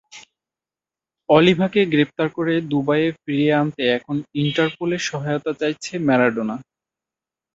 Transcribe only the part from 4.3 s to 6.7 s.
ইন্টারপোলের সহায়তা চাইছেন ম্যারাডোনা।